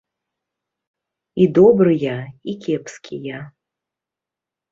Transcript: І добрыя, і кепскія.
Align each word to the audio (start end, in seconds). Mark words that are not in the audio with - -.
І 1.43 1.47
добрыя, 1.57 2.15
і 2.53 2.55
кепскія. 2.63 3.37